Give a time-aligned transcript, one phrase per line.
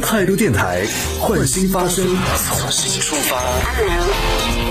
[0.00, 0.84] 态度电台，
[1.20, 2.04] 换新发声，
[2.36, 4.61] 从新出发。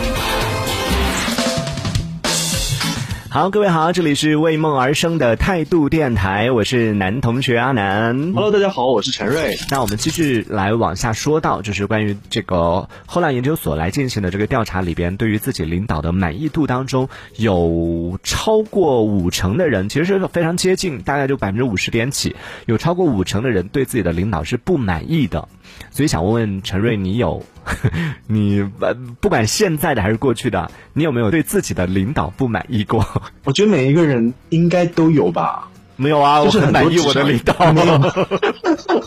[3.33, 8.33] 好，各位好，这里是为梦而生的态度电台，我是男同学阿南。
[8.33, 9.57] Hello，大家好，我是陈瑞。
[9.69, 17.07] 那我们继续来往下说到，就是关于这个后来研究所来进行的这个调查里边，对于自己领导的满意度当中，
[17.37, 22.35] 有超过五成的人，其实是非常接近，大概就百分之五十点起，
[22.65, 25.47] 有超过五成的人对自己的领导是不满意的。
[25.91, 27.43] 所以想问问陈瑞，你有
[28.27, 33.05] 你呃不管现在的还是过去的，你有没有对自己的领导不满意过？
[33.43, 35.67] 我觉得每一个人应该都有吧。
[35.97, 37.71] 没有啊，就是很多我很满意我的领导。
[37.73, 39.03] 没有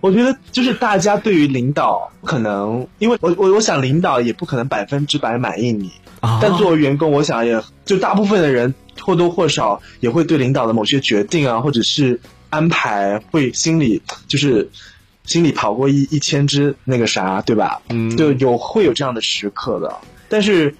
[0.00, 14.70] 我觉得就是大家对于领导，可能因为我我我想领导也不可能百分之百满意你，啊但作为员工，我想也就大部分的人或多或少也会对领导的某些决定啊，或者是安排，会心里就是
[15.26, 17.82] 心里跑过一一千只那个啥，对吧？
[17.90, 19.98] 嗯就有会有这样的时刻的。
[20.28, 20.74] 但是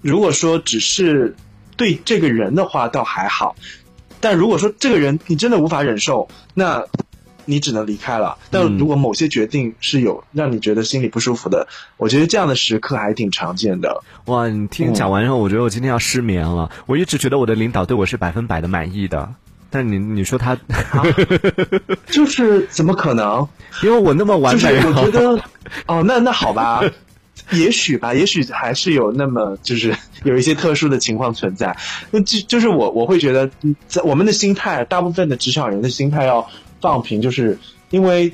[0.00, 1.36] 如果说只是
[1.76, 3.54] 对这个人的话，倒还好。
[4.20, 6.84] 但如果说这个人你真的无法忍受，那
[7.46, 8.36] 你只能离开了。
[8.50, 14.02] 但嗯如果某些决定是有让你觉得心里不舒服的，我觉得这样的时刻还挺常见的。
[14.26, 16.70] 哇，你听讲完之后，我觉得我今天要失眠了。
[16.86, 19.34] 我一直觉得我的领导对我是百分百的满意的，
[19.70, 20.58] 但你你说他，
[22.10, 23.46] 就是怎么可能？
[23.82, 25.42] 因为我那么完就是美啊，我觉得，
[25.86, 26.82] 哦，那那好吧，
[27.52, 31.76] 也许吧，也许还是有那么就是有一些特殊的情况存在。
[32.10, 36.46] 那就就是我我会觉得，嗯在我们的心态，大部分的职场人的心态要
[36.80, 37.56] 放平，就是
[37.90, 38.32] 因为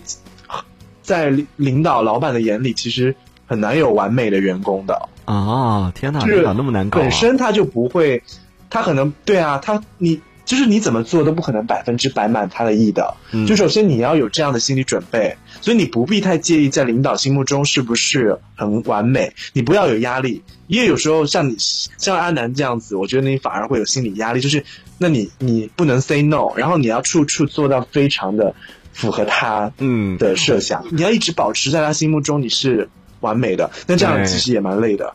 [1.02, 3.14] 在领领导老板的眼里，其实
[3.46, 5.08] 很难有完美的员工的。
[5.26, 5.92] 啊！
[5.94, 8.22] 天哪，就是领导那么难搞、啊，本身他就不会，
[8.70, 13.14] 他可能对啊，他你就是你怎么做都不可能百分之百满他的意的。
[13.32, 24.64] 嗯就首先你要有这样的心理准备，所以你不必太介意在领导心目中是不是很完美，你不要有压力，因为有时候像你像阿南这样子，我觉得你反而会有心理压力，就是
[24.96, 28.54] 那你你不能 say no，然后你要处处做到非常的
[28.92, 32.88] 符合他嗯，的设想，你要一直保持在他心目中你是
[33.20, 35.12] 完美的，那这样其实也蛮累的。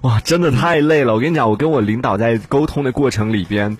[0.00, 1.14] 哇，真的太累了。
[1.14, 3.76] 我跟你讲，我跟我领导在沟通的过程里边，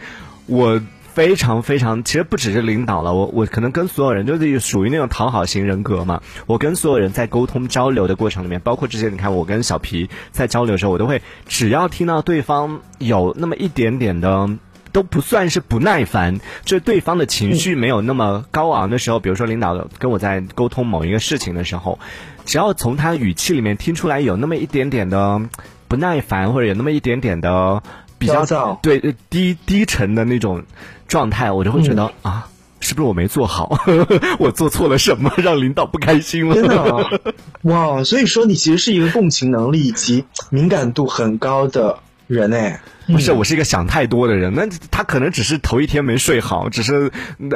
[0.47, 0.81] 我。
[1.15, 6.23] 非常非常，其实不只是领导了，我我可能跟所有人就是属于那种讨好型人格嘛。
[6.47, 14.49] 我跟所有人在沟通交流的过程里面，包括之前你看我跟小皮在交流的时候，我都会只要听到对方有那么一点点的。
[14.93, 21.99] 都不算是不耐烦，就对方的情绪没有那么高昂的时候，比如说领导跟我在沟通某一个事情的时候，
[22.45, 25.41] 只要从他语气里面听出来有那么一点点的
[25.89, 27.83] 不耐烦，或者有那么一点点的
[28.22, 30.62] 比较焦躁对呃低低沉的那种
[31.06, 32.49] 状态，我就会觉得、嗯啊。
[32.84, 33.78] 是不是我没做好？
[34.41, 36.55] 我做错了什么，让领导不开心了？
[36.56, 37.11] 真的啊，
[37.62, 38.03] 哇！
[38.03, 42.81] 所以说你其实是一个共情能力以及敏感度很高的人哎。
[43.06, 44.53] 不是，我是一个想太多的人。
[44.53, 47.12] 那他可能只是头一天没睡好，只是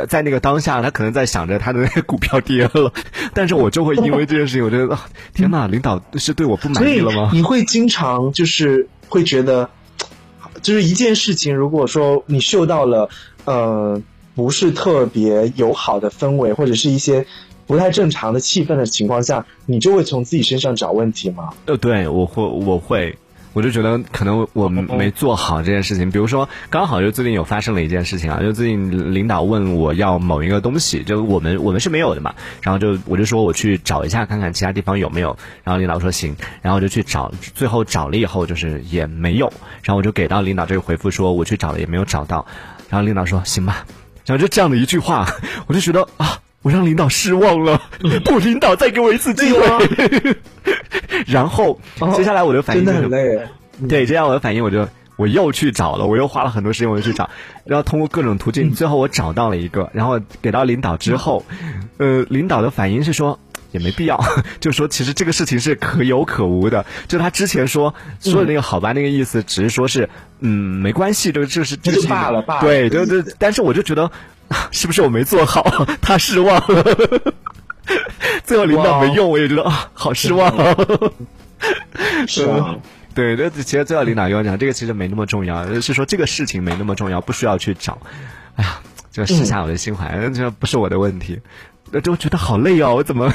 [0.08, 2.92] 在那个当下，他可能在想着他的那个股票跌了，
[3.34, 7.30] 但是我就会因为这件事情，我觉得啊天哪，领导是对我不满意了吗？
[7.32, 9.70] 你会经常就是会觉得，
[10.66, 13.08] 就是一件事情，如果说你嗅到了，
[13.44, 14.02] 呃，
[14.34, 17.24] 不是特别友好的氛围，或者是一些
[17.68, 21.50] 不太正常的气氛的情况下，你就会从自己身上找问题吗？
[21.66, 23.16] 呃，对，我会，我会。
[23.56, 39.50] 我就觉得可能我没做好这件事情，比如说刚好就最近有发生了一件事情啊，就最近领导问我要某一个东西，就我们我们是没有的嘛，然后就我就说我去找一下看看其他地方有没有，然后领导说行，然后就去找，最后找了以后就是也没有，
[39.82, 42.44] 然后我就给到领导这个回复说我去找了也没有找到，
[42.90, 43.86] 然后领导说行吧，
[44.26, 45.26] 然后就这样的一句话，
[45.66, 46.40] 我就觉得啊。
[46.66, 47.80] 我让领导失望了，
[48.24, 50.36] 不，领导再给我一次机会。
[51.24, 51.78] 然后
[52.16, 53.40] 接下来我的反应真就很累。
[53.88, 57.30] 对，这样我的反应我就我又去找了，我又花了很多时间我就去找，
[57.66, 61.46] 然后通过各种途径，最后我找到了一个，然后给到领导之后，
[61.98, 63.38] 呃，领导的反应是说。
[63.72, 64.18] 也没必要，
[64.58, 66.86] 就说其实这个事情是可有可无的。
[67.08, 70.08] 就他之前说说的那个好吧，那个意思只是说是
[70.40, 74.10] 嗯没关系，这个这是这个就事情罢了罢了对对对，但是我就觉得啊
[74.70, 75.62] 是不是我没做好，
[76.00, 76.84] 他失望了。
[78.44, 80.52] 最后领导没用，我也觉得啊好失望。
[82.26, 82.76] 是啊，
[83.14, 87.98] 对，那其实最后领导跟我讲，这个其实没那么重要，是说这个事情没那么重要，不需要去找。
[88.56, 88.80] 哎呀，
[89.12, 91.40] 这个试下我的心怀，这不是我的问题，
[91.90, 93.32] 那就觉得好累哦，我怎么？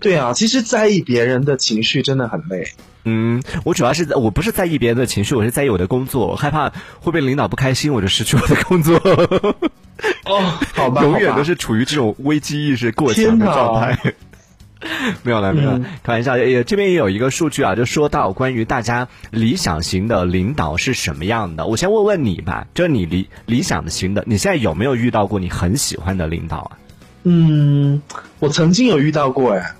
[0.00, 2.72] 对啊，其实在意别人的情绪真的很累。
[3.04, 9.00] 嗯，我主要是在我不是在意别人的情绪，我是在意我的工作，我害怕会被领导不开心，我就失去我的工作。
[10.24, 14.14] 哦，好吧，永远都是处于这种危机意识过强的状态。
[15.24, 16.38] 没有了，没有了，开玩笑。
[16.38, 21.66] 也这边也有一个数据啊，就说到关于大家理想型的领导是什么样的。
[21.66, 26.70] 我先问问你吧，就是你理理想的型的，你现在有没有遇到过你很喜欢的领导啊？
[27.24, 28.00] 嗯，
[28.38, 29.74] 我曾经有遇到过哎。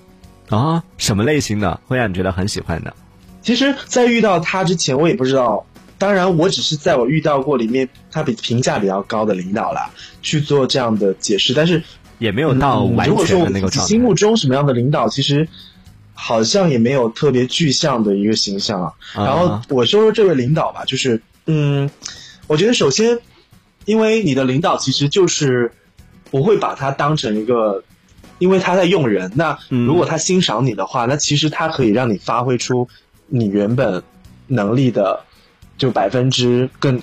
[0.49, 2.93] 啊，什么类型的会让你觉得很喜欢的？
[3.41, 5.65] 其实，在遇到他之前，我也不知道。
[5.99, 9.91] 当然，我只是在我遇到过里面他比评价比较高的领导啦
[10.21, 11.83] 去做这样的解释，但是
[12.19, 15.45] 也没有到完全的那个心目中什么样的领导，其实
[16.13, 18.93] 好像也没有特别具象的一个形象啊。
[19.13, 21.89] 然后我说说这位领导吧，就是嗯，
[22.47, 23.19] 我觉得首先，
[23.83, 25.73] 因为你的领导其实就是
[26.31, 27.83] 我会把他当成一个，
[28.37, 29.29] 因为他在用人。
[29.35, 32.87] 那如果他欣赏你的话，那其实他可以让你发挥出
[33.27, 34.01] 你原本
[34.47, 35.25] 能力的。
[35.79, 37.01] 就百分之更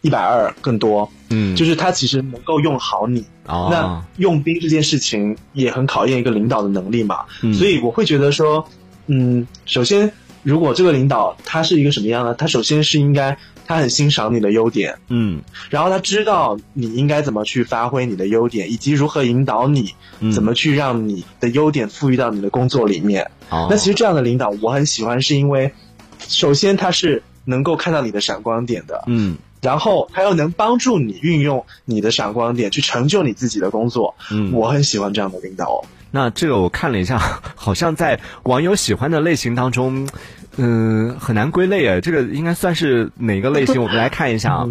[0.00, 7.24] 一百二更多，嗯，就是他其实能够用好你，那用兵这件事情也很考验一个领导的能力嘛，
[7.54, 8.66] 所以我会觉得说，
[9.06, 10.10] 嗯，首先
[10.42, 12.34] 如果这个领导他是一个什么样呢？
[12.34, 13.36] 他首先是应该
[13.66, 19.92] 他很欣赏你的优点，嗯，然后他知道你应该怎么去发挥你的优点，以及如何引导你，
[20.32, 23.28] 怎么去让你的优点赋予到你的工作里面。
[23.50, 25.72] 那其实这样的领导我很喜欢，是因为
[26.28, 27.22] 首先他是。
[27.46, 35.64] 能够看到你的闪光点的，嗯，然后他又能帮助你运用你的闪光点去成就你自己的工作，嗯，我很喜欢这样的领导。
[35.64, 35.84] 哦。
[36.10, 37.18] 那这个我看了一下，
[37.54, 40.08] 好像在网友喜欢的类型当中，
[40.56, 42.00] 嗯，很难归类啊。
[42.00, 43.82] 这个应该算是哪个类型？
[43.82, 44.68] 我们来看一下啊。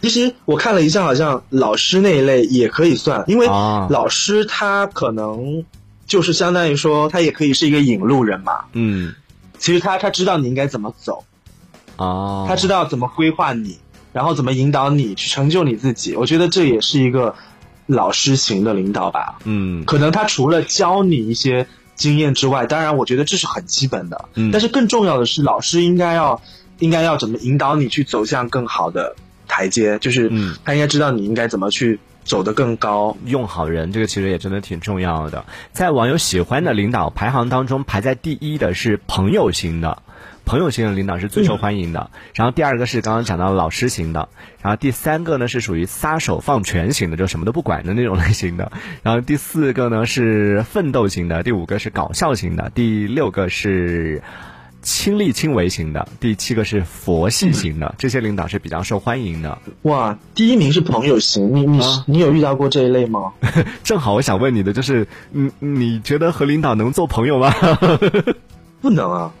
[0.00, 5.64] 其实我看了一下，好像老师那一类也可以算，因为老师他可能
[6.06, 8.60] 就是相当于说，他也可以是一个引路人嘛。
[8.72, 9.12] 嗯，
[9.58, 11.24] 其实他他知道你应该怎么走。
[11.96, 13.78] 哦，他知道怎么规划你，
[14.12, 16.14] 然后怎么引导你去成就你自己。
[16.16, 17.34] 我觉得这也是一个
[17.86, 19.38] 老师型的领导吧。
[19.44, 24.28] 嗯，可能他除了教你一些经验之外，当然我觉得这是很基本的。
[24.34, 26.42] 嗯，但是更重要的是，老师应该要
[26.78, 29.16] 应该要怎么引导你去走向更好的
[29.48, 30.30] 台阶，就是
[30.64, 33.16] 他应该知道你应该怎么去走得更高。
[33.24, 35.44] 用好人，这个其实也真的挺重要的。
[35.72, 40.02] 在网友喜欢的领导排行当中，排在第一的是朋友型的。
[40.46, 44.28] 朋友型的领导是最受欢迎的，然后第二个是刚刚讲到老师型的，
[44.62, 48.70] 然后第三个呢是属于撒手放权型的，就什么都不管的那种类型的，
[49.02, 54.22] 然后第四个呢是奋斗型的，第五个是搞笑型的，第六个是
[54.82, 59.58] 亲力亲为型的，第七个是佛系型的，这些领导是比较受欢迎的。
[59.82, 63.32] 哇，第一名是朋友型，你你你有遇到过这一类吗？
[63.82, 67.52] 正好我想问你的就是，你你觉得和领导能做朋友吗？
[68.80, 69.32] 不能啊。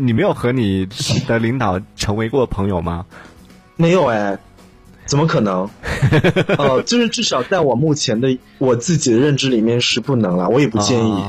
[0.00, 0.88] 你没有和你
[1.26, 3.04] 的领导成为过朋友吗？
[3.76, 4.38] 没有哎，
[5.06, 5.68] 怎么可能？
[6.58, 11.24] 哦， 就是至少在我目前的我自己的认知里面是不能了，我也不建议。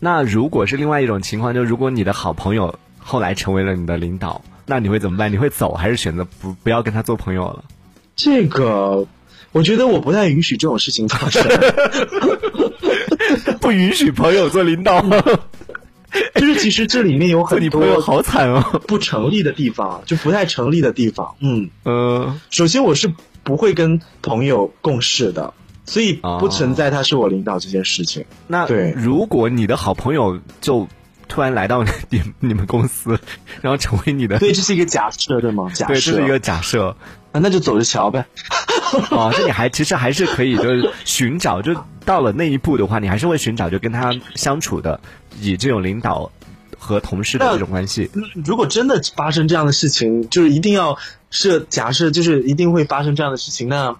[0.00, 5.32] 那如果是另外一种情况，就如果你的好朋友后来成为了你的领导，那你会怎么办？
[5.32, 7.64] 你会走还是选择不不要跟他做朋友了？
[8.16, 9.06] 这个，
[9.52, 11.42] 我觉得我不太允许这种事情发生。
[13.60, 15.04] 不允许朋友做领导。
[16.34, 21.34] 就是其实这里面有很多好惨哦，不成立的地方，就不太成立的地方。
[21.40, 23.12] 嗯呃，首先我是
[23.42, 25.52] 不会跟朋友共事的，
[25.86, 28.24] 所以不存在他是我领导这件事情。
[28.46, 30.86] 那对，如果你的好朋友就
[31.28, 33.18] 突然来到你你们公司，
[33.62, 35.70] 然后成为你的，对，这是一个假设，对吗？
[35.74, 36.94] 假设，这是一个假设
[37.32, 38.26] 啊，那就走着瞧呗。
[39.10, 45.00] 哦，那你还其实还是可以，就是寻找，就到了那一步的话，你还是会寻找就跟他相处的，
[45.40, 46.30] 以这种领导
[46.78, 48.10] 和同事的这种关系。
[48.44, 50.98] 如果真的发生这样的事情，就是一定要
[51.30, 53.96] 设假设，就是一定会发生这样的事情，那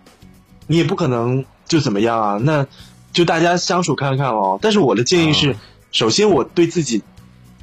[0.66, 2.38] 你也不可能就怎么样啊？
[2.42, 2.66] 那
[3.12, 4.58] 就大家相处看看哦。
[4.60, 5.56] 但是我的建议是，
[5.90, 7.02] 首先我对自己，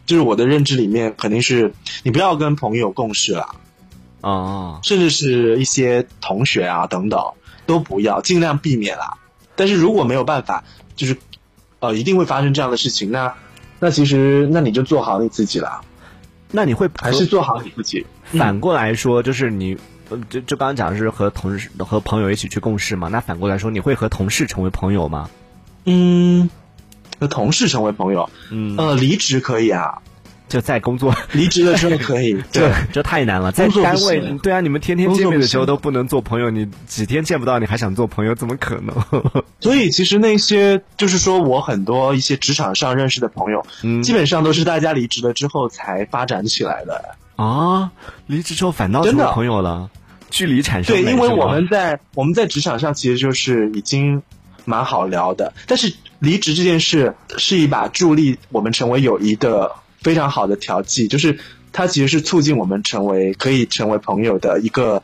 [0.06, 1.74] 就是我的认知里面肯定是，
[2.04, 3.56] 你不要跟朋友共事了。
[4.22, 7.22] 啊，甚至是一些同学啊等等，
[7.66, 9.18] 都不要，尽量避免啦。
[9.56, 10.66] 但是如果没有办法，
[10.98, 11.18] 就是，
[11.80, 13.36] 呃，一定会发生这样的事情，那，
[13.80, 15.82] 那其实那你就做好你自己了。
[16.52, 18.06] 那你会还是做好你自己？
[18.32, 19.78] 反过来说，就是你，
[20.30, 23.08] 就就刚刚讲是和同事和朋友一起去共事嘛。
[23.08, 25.30] 那反过来说，你会和同事成为朋友吗？
[25.86, 26.50] 嗯，
[27.20, 30.02] 和同事成为朋友，嗯，呃，离职可以啊。
[30.50, 31.16] 就在工作。
[31.32, 33.52] 离职的时候可以， 这这太难了。
[33.52, 38.94] 在单位，对啊，你们天天见面的时候都不能做朋友，你几天见不到，你还想做朋友，怎么可能？
[39.62, 47.16] 所以其实那些就是说我很多一些职场上认识的朋友，嗯，基本上都是大家离职了之后才发展起来的。
[47.36, 47.92] 啊。
[48.28, 49.90] 离职之后反倒成朋友了，
[50.30, 54.22] 距离产生对，因为我们在我们在职场上其实就是已经
[54.66, 61.40] 蛮好聊的，但是离职这件事是一把助力我们成为友谊的非常好的调剂，就是
[61.72, 65.04] 它其实是促进我们成为可以成为朋友的一个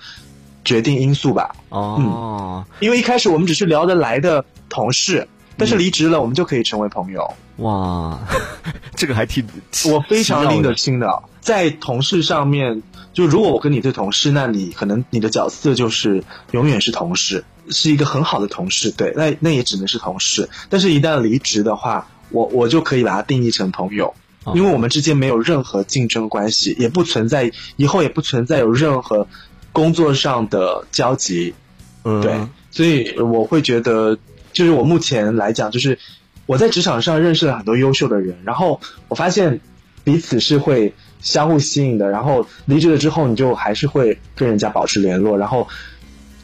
[0.64, 1.56] 决定因素吧。
[1.70, 7.34] 哦，因为一开始我们只是聊得来的同事，但是离职了，我们就可以成为朋友。
[7.58, 8.20] 哇，
[8.96, 9.48] 这个还挺
[9.86, 12.84] 我非常拎的得清的，在同事上面，
[13.14, 20.50] 就如果我跟你是同事，那你可能你的角色就是永远是同事，是一个很好的同事，对，那那也只能是同事。
[20.70, 24.14] 但是，一旦离职的话，我我就可以把它定义成朋友，
[24.54, 29.28] 因为我们之间没有任何竞争关系，也不存在以后也不存在有任何
[29.72, 31.56] 工作上的交集，
[32.04, 34.18] 嗯对，所以我会觉得，
[34.54, 35.98] 就是我目前来讲，就是
[36.46, 39.60] 我在职场上认识了很多优秀的人，然后我发现
[40.04, 45.68] 彼此是会相互吸引的，然后离职了之后，你就还是会跟人家保持联络，然后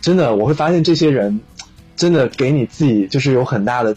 [0.02, 1.40] 真的我会发现这些人
[1.96, 3.96] 真的给你自己就是有很大的。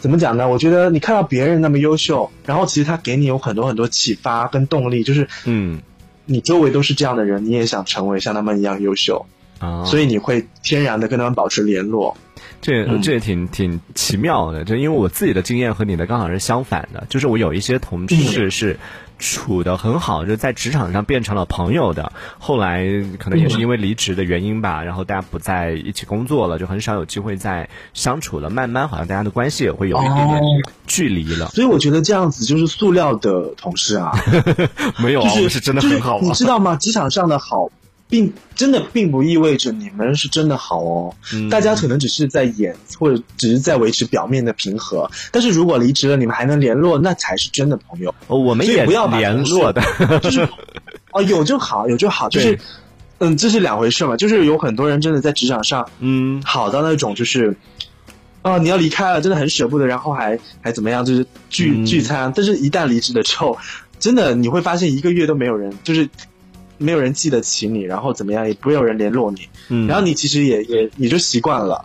[0.00, 0.48] 怎么讲呢？
[0.48, 5.80] 我觉得你看到别人那么优秀，然后其实他给你有很多很多启发跟动力，就是嗯。
[6.26, 9.26] 你周围都是这样的人，你也想成为像他们一样优秀，
[9.58, 12.16] 啊，所以你会天然的跟他们保持联络。
[12.60, 13.02] 这嗯。
[13.02, 18.78] 这也挺挺奇妙的，就因为我自己的经验和你的刚好是相反的，就是我有一些同事是
[19.20, 22.84] 处的很好，就在职场上变成了朋友的，后来
[23.18, 31.48] 可能也是因为离职的原因吧，然后大家不在一起工作了，就很少有机会再相处了，慢慢好像大家的关系也会有一点点哦距离了。
[31.50, 34.12] 所以我觉得这样子就是塑料的同事啊，
[34.98, 36.34] 没有啊，就是我们是真的很好啊就是你。
[36.34, 36.76] 知道吗？
[36.76, 37.68] 职场上的好，
[38.10, 41.14] 并真的并不意味着你们是真的好哦。
[41.32, 45.10] 嗯大家可能只是在演，或者只是在维持表面的平和。
[45.32, 48.14] 但是如果离职了，你们还能联络，那才是真的朋友。
[48.26, 49.80] 哦我们也不要联络的，
[50.20, 50.46] 就是
[51.12, 52.58] 哦，有就好，有就好，就是
[53.18, 54.16] 嗯，这是两回事嘛。
[54.16, 57.56] 就是有很多人真的在职场上嗯好到那种就是。
[58.42, 62.32] 啊、你要离开了，真的很舍不得，然后还还怎么样，就是聚、嗯聚餐。
[62.34, 63.58] 但是，一旦离职了之后，
[63.98, 66.08] 真的你会发现一个月都没有人，就是
[66.80, 71.84] 没有人记得起你，然后怎么样，也不会有人联络你，嗯，然后你其实也也也就习惯了。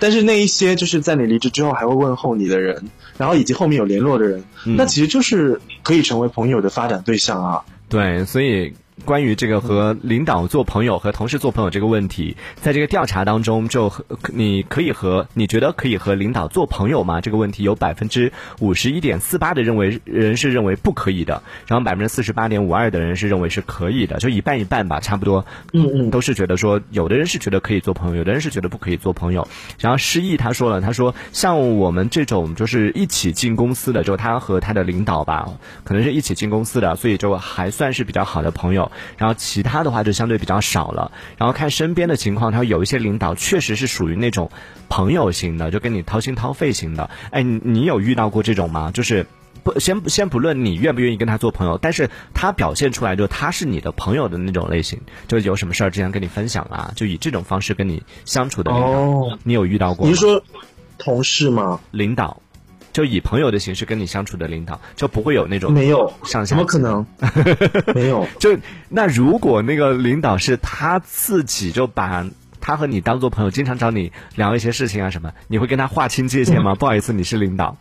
[0.00, 7.64] 但是那一些就是在你离职之后还会问候你的人，然后以及后面有联络的人，嗯那其实就是可以成为朋友的发展对象啊。
[7.88, 8.72] 对，所以
[9.04, 17.20] 关于这个和领导做朋友、和同事做朋友这个问题，在这个调查当中，就和你可以和你觉得可以和领导做朋友吗？
[17.20, 25.44] 这个问题有百分之五十一点四八的认为人是认为不可以的，然后百分之四十八点五二的人是认为是可以的，就一半一半吧，差不多。
[25.72, 29.46] 嗯嗯，都是觉得说，有的人是觉得可以做朋友，有的人是觉得不可以做朋友。
[29.78, 35.48] 然后失忆他说了，他说像我们这种就是一起进公司的，就他和他的领导吧，
[35.84, 38.87] 可能是一起进公司的，所以就还算是比较好的朋友。
[39.16, 41.12] 然后其他的话就相对比较少了。
[41.36, 44.50] 然后看身边的情况，他有一些领导确实是属于那种
[44.88, 47.10] 朋友型的，就跟你掏心掏肺型的。
[47.30, 48.90] 哎，你你有遇到过这种吗？
[48.92, 49.26] 就是。
[49.64, 60.10] 不，先不先不论你愿不愿意跟他做朋友，但是他表现出来就他是你的朋友的那种类型，就有什么事儿之前跟你分享啊，就以这种方式跟你相处的领导，哦，你有遇到过吗？
[60.10, 60.44] 你说
[60.96, 61.80] 同事吗？
[61.90, 62.40] 领导，
[62.98, 67.06] 就以朋友的形式跟你相处的领导，就不会有那种没有，上下怎么可能？
[67.94, 68.26] 没有。
[68.40, 72.28] 就那如果那个领导是他自己就把
[72.60, 76.74] 他和你当做朋友，经常找你聊一些事情啊什么，你会跟他划清界限吗？
[76.74, 77.76] 不好意思，你是领导。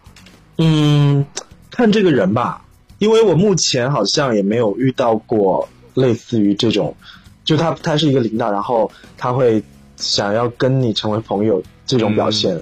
[0.59, 1.25] 嗯，
[1.71, 2.61] 看这个人吧，
[2.99, 6.95] 因为我目前好像也没有遇到过类似于这种，
[7.43, 9.63] 就他他是一个领导，然后他会
[9.95, 12.61] 想要跟你成为朋友这种表现。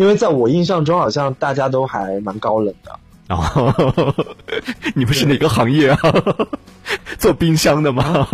[0.00, 2.90] 因为在我印象中，好像大家都还蛮高冷的。
[3.28, 4.14] 哦，
[4.94, 5.98] 你不是哪个行业啊？
[7.18, 8.26] 做冰箱的吗？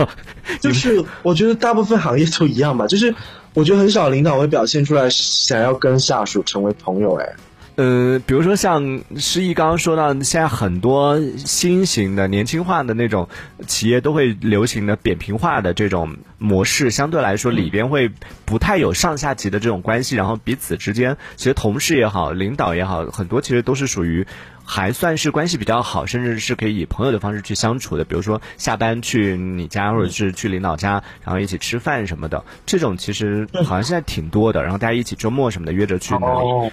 [0.60, 3.12] 就是我觉得大部分行业都一样吧，就是
[3.52, 7.16] 我觉得很少领导会表现出来想要跟下属成为朋友。
[7.16, 7.34] 哎，
[7.76, 13.28] 呃，比如说像诗意刚刚说到，现在很多新型的、年轻化的那种
[13.66, 18.10] 企业都会流行的扁平化的这种模式，相对来说里边会
[18.46, 24.26] 不太有上下级的这种关系，然后彼此之间其实同事也好、领导也好，很多其实都是属于。
[24.68, 28.04] 还算是关系比较好，甚至是可以以朋友的方式去相处的。
[28.04, 34.64] 比如说下班去你家，或者是去领导家，然后一起吃饭什么的，这种其实好像现在挺多的。
[34.64, 36.72] 然后大家一起周末什么的约着去哪里。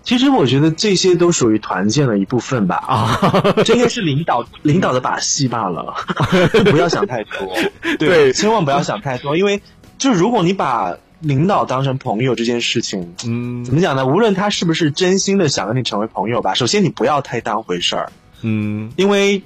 [0.00, 2.76] 哦，其实我觉得这些都属于团建的一部分吧。
[2.76, 5.94] 啊， 这应该是领导领导的把戏罢了，
[6.70, 7.54] 不要想太多。
[7.98, 9.60] 对千万不要想太多，因为
[9.98, 14.06] 就如果你把领导当成朋友这件事情，嗯怎么讲呢？
[14.06, 19.42] 无论他是不是真心的想跟你成为朋友吧，首先你不要太当回事儿，嗯，因为，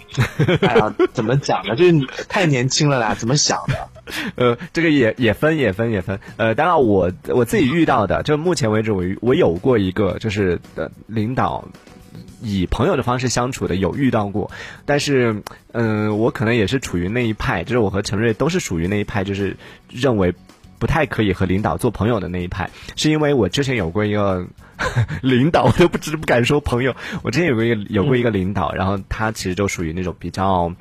[0.63, 1.75] 哎呀，怎么讲呢？
[1.77, 3.89] 就是你太年轻了啦，怎么想的？
[4.37, 6.21] 呃，这个也也分也分也分。
[6.37, 11.67] 呃，当然我我自己遇到的，就目前为止我我有过一个就是呃领导
[12.43, 14.51] 以朋友的方式相处的有遇到过，
[14.85, 19.57] 但是嗯、我可能也是处于那一派，就是我和陈瑞都是属于那一派，就是
[19.89, 20.35] 认为
[20.85, 24.47] 不太可以和领导做朋友的那一派，是因为我之前有过一个
[25.23, 30.75] 领导， 我都不知不敢说朋友，我之前有过一个有过一个领导，然后他其实就属于那种比较。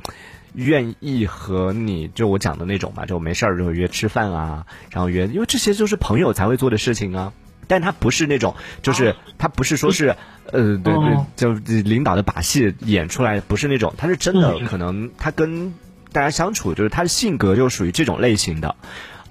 [0.55, 7.33] 愿意和你就我讲的那种嘛，就没事儿就约吃饭啊，然后约，因为这些就是朋友才会做的事情啊。
[7.65, 10.15] 但他不是那种，就是他不是说是，
[10.51, 15.73] 呃，对对哦，就领导的把戏演出来，不是那种，他是真的，可能他跟
[16.11, 18.75] 大家相处，就是他的性格就属于这种类型的。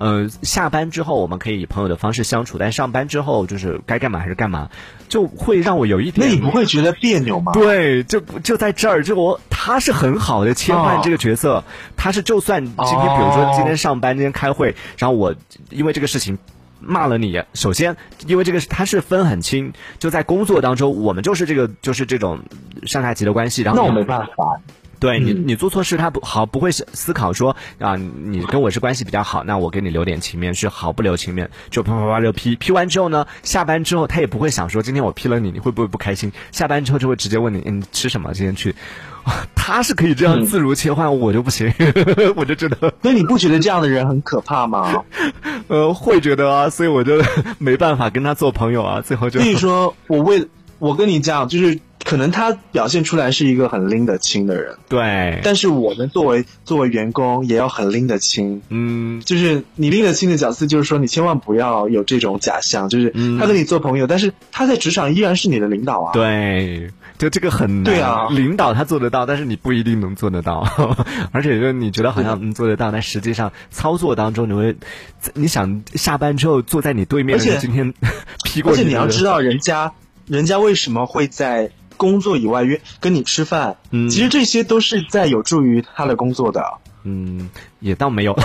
[0.03, 4.69] 呃，下班之后我们可以以朋友的方式相处，但上班之后就是该干嘛还是干嘛，
[5.09, 6.27] 就会让我有一点。
[6.27, 7.53] 那你不会觉得别扭吗？
[7.53, 11.63] 对，就就在这儿，就我他是很好的切换哦这个角色，
[11.97, 15.37] 他是就算今天哦比如说今天上班，今天开会，然后我
[15.71, 16.37] 因为这个事情。
[16.85, 22.41] 骂了你，首先，因为这个是他是分很清，就在工作当中，我们就是这个就是这种
[22.87, 24.61] 上下级的关系，然后那我没办法。
[25.03, 36.31] 对你，嗯你做错事，他不好不会思思考说啊，你跟我是关系比较好，那我给你留点情面，是毫不留情面，就啪啪啪就批，批完之后呢，下班之后他也不会想说今天我批了你，你会不会不开心？
[36.53, 38.33] 下班之后就会直接问你，嗯，吃什么？
[38.33, 38.73] 今天去，
[39.57, 41.75] 他是可以这样自如切换，我就不行，
[42.37, 45.03] 我就觉得那你不觉得这样的人很可怕吗？
[45.67, 47.21] 呃会觉得啊，所以我就
[47.59, 50.47] 没办法跟他做朋友啊，最后就所以说我为
[50.79, 51.81] 我跟你讲，就是
[52.13, 58.61] 可能他表现出来是一个很拎得清的人，对，但是我们作为作为员工也要很拎得清。
[58.69, 66.13] 嗯就是你拎得清的角色，就是说你千万不要有这种假象，就是嗯他跟你做朋友，但是他在职场依然是你的领导啊。
[66.13, 67.85] 对，就这个很难。
[67.85, 70.69] 对啊领导他做得到，但是你不一定能做得到。
[71.33, 74.77] 而且就你觉得好像嗯做得到，但实际上操作当中你会，
[75.33, 77.95] 你想下班之后坐在你对面的人而且今天
[78.45, 79.91] 批过而且你要知道，人家
[80.27, 83.77] 人家为什么会在工作以外约跟你吃饭？
[83.91, 86.63] 嗯其实这些都是在有助于他的工作的。
[87.05, 87.51] 嗯，
[87.81, 88.37] 也倒没有，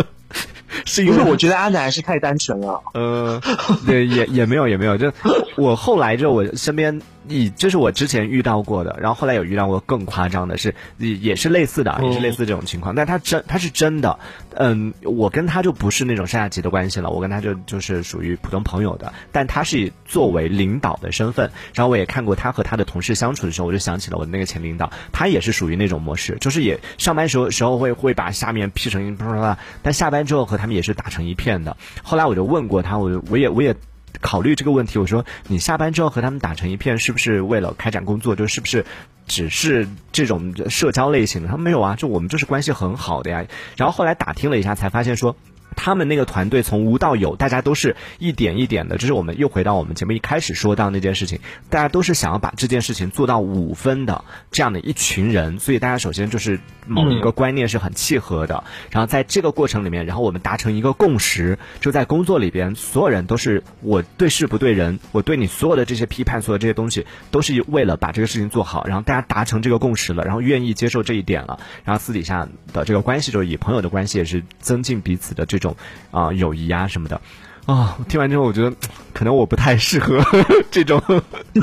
[0.84, 2.82] 是因因为为我觉得阿南还是太单纯了。
[2.92, 3.40] 呃，
[3.86, 5.10] 对，也也没有也没有，就
[5.56, 14.18] 我后来就我身边，以这是我之前遇到过的，然后后来有遇到过更夸张的是，也也是类似的啊，也是类似这种情况，但他真他是真的，
[14.56, 31.76] 嗯，我跟他就不是那种上下级的关系了，我跟他就就是属于普通朋友的，但他是以作为领导的身份，然后我也看过他和他的同事相处的时候，我就想起了我的那个前领导，他也是属于那种模式，就是也上班时候时候会会把下面劈成一啪啪啪，但下班之后和他们也是打成一片的。
[32.02, 33.74] 后来我就问过他，我我也我也。
[34.20, 38.36] 考虑这个问题，我说你下班之后和他们打成一片，是不是为了开展工作？
[38.36, 38.84] 就是不是
[39.26, 41.48] 只是这种社交类型的？
[41.48, 43.44] 他们没有啊，就我们就是关系很好的呀。
[43.76, 45.36] 然后后来打听了一下，才发现说。
[45.78, 48.98] 他们那个团队从无到有，大家都是一点一点的。
[48.98, 51.38] 这是我们又回到我们节目一开始说到那件事情，
[51.70, 58.64] 大家都是想要把这件事情做到五分的这样的一群人，所以大家首先就是某一个观念是很契合的。
[58.90, 68.84] 然后在这个过程里面，然后我们达成一个共识，就在工作里边，所有人都是我对事不对人，我对你所有的这些批判，所有这些东西都是为了把这个事情做好。
[68.88, 75.67] 然后大家达成这个共识了，然后愿意接受这一点了，然后私底下的这个关系，就是以朋友的关系，也是增进彼此的这种
[76.10, 77.20] 啊、友谊啊什么的。
[77.66, 78.74] 啊、听完之后，我觉得
[79.12, 80.24] 可能我不太适合
[80.70, 81.02] 这种，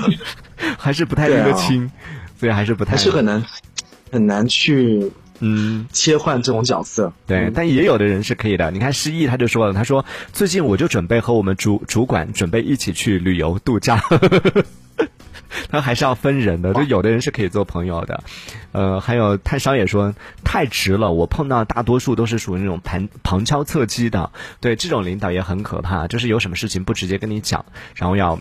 [0.77, 1.89] 还是不太拎得清，
[2.39, 3.43] 所以还是不太还是很难
[4.11, 5.87] 很难去嗯。
[5.91, 7.11] 切换这种角色。
[7.25, 8.69] 对，嗯但也有的人是可以的。
[8.69, 13.99] 你看失忆他就说了，他说最近我就准备和我们主主管准备一起去旅游度假。
[15.69, 18.24] 他还是要分人的，就有的人是可以做朋友的，
[18.71, 28.39] 呃，还有泰商也说太直了，我碰到大多数都是属于那种旁旁敲侧击的，对这种领导也很可怕，就是有什么事情不直接跟你讲，然后要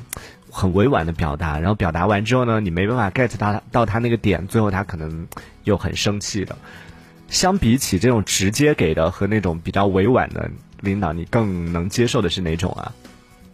[0.51, 5.27] 很委婉的表达，然后表达完之后呢，你没办法 get 到他到他那个点，最后他可能
[5.65, 6.57] 又很生气的。
[7.29, 12.93] 相比起这种直接给的和那种比较委婉的领导，你更能接受的是哪种啊？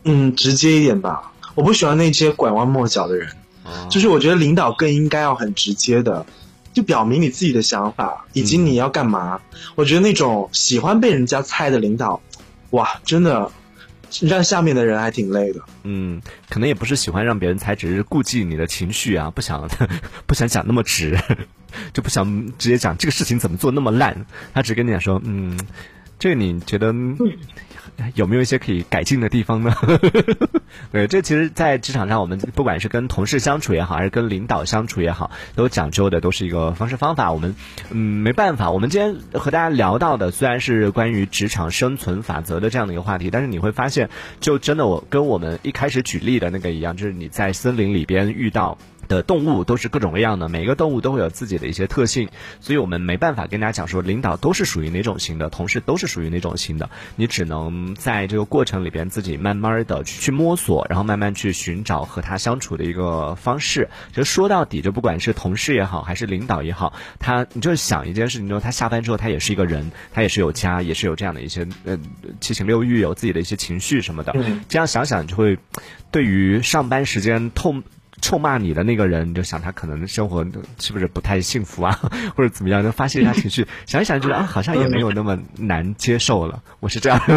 [0.04, 1.32] 嗯，直接一点吧。
[1.54, 3.28] 我不喜欢那些拐弯抹角的人，
[3.90, 6.24] 就是我觉得领导更应该要很直接的，
[6.72, 9.40] 就表明你自己的想法以及你要干嘛。
[9.74, 12.20] 我觉得那种喜欢被人家猜的领导，
[12.70, 13.50] 哇，真的
[14.20, 15.60] 让下面的人还挺累的。
[15.82, 19.68] 嗯，可能也不是喜欢让别人猜，只是顾忌你的情绪啊，不想
[20.26, 21.18] 不想讲那么直，
[21.92, 24.26] 就不想直接讲这个事情怎么做那么烂。
[24.54, 25.58] 他只跟你讲说，嗯，
[26.20, 26.94] 这个你觉得
[28.14, 29.74] 有没有一些可以改进的地方呢？
[30.92, 37.32] 对，这其实，在职场上，我们不管是跟同事相处也好，还是跟领导相处也好，都讲究的都是一个方式方法。
[37.32, 37.56] 我们
[37.90, 48.76] 嗯，没办法，我们今天和大家聊到的虽然是关于职场生存法则的这样的一个话题，但是你会发现，就真的我跟我们一开始举例的那个一样，就是你在森林里边遇到。
[49.10, 52.28] 的动物都是各种各样的，每个动物都会有自己的一些特性，
[52.60, 63.88] 所以我们没办法跟大家讲说领导都是属于哪种型的，同事都是属于哪种型的，你只能在这个过程里边自己慢慢的去摸索，然后慢慢去寻找和他相处的一个方式。
[64.12, 71.98] 就说到底，就不管是同事也好，还是领导也好，他你就想一件事情，就是他下班之后他也是一个人，他也是有家，也是有这样的一些呃
[72.40, 74.32] 七情六欲，有自己的一些情绪什么的。
[74.68, 75.58] 这样想想就会
[76.12, 77.82] 对于上班时间痛。
[78.20, 80.44] 臭骂你的那个人，你就想他可能生活
[80.78, 81.98] 是不是不太幸福啊，
[82.36, 83.66] 或者怎么样，就发泄一下情绪。
[83.86, 86.62] 想一想，觉得啊，好像也没有那么难接受了。
[86.80, 87.20] 我是这样。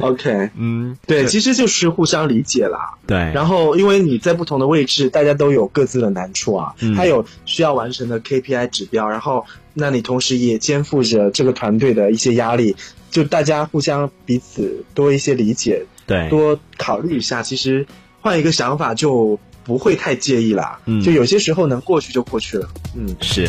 [0.00, 2.94] OK，嗯，对，其实就是互相理解啦。
[3.06, 3.16] 对。
[3.32, 6.74] 然后，因为你在不同的位置，大家都有各自的难处啊。
[6.80, 6.94] 嗯。
[6.94, 12.76] 他有需要完成的 KPI 指标，然后，那你同时也肩负着这个团队的一些压力，
[13.10, 17.86] 就大家互相彼此多一些理解，对，多考虑一下，其实。
[18.22, 23.48] 换一个想法就不会太介意啦，嗯，就有些时候能过去就过去了，嗯，是。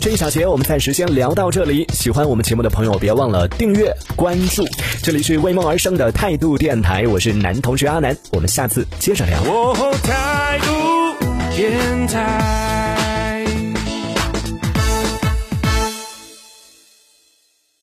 [0.00, 4.64] 这一小节我们暂时先聊到这里，喜欢我们节目的朋友别忘了订阅关注。
[5.02, 9.40] 这里是为梦而生的态度电台，我是男同学阿南，我们下次接着聊。
[9.44, 12.91] 哦态度电台。